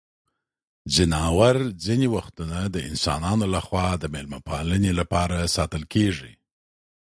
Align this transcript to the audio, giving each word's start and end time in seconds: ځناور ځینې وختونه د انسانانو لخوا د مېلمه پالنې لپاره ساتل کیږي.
ځناور 0.93 1.57
ځینې 1.85 2.07
وختونه 2.15 2.57
د 2.75 2.75
انسانانو 2.89 3.45
لخوا 3.55 3.85
د 3.97 4.03
مېلمه 4.13 4.39
پالنې 4.47 4.91
لپاره 4.99 5.51
ساتل 5.55 5.83
کیږي. 5.93 6.33